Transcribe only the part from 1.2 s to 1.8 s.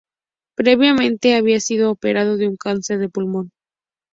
había